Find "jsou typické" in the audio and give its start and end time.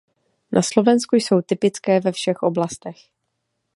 1.15-1.99